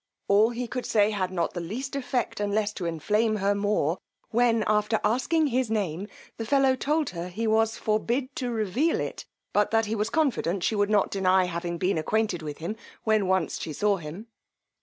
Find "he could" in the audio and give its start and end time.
0.49-0.87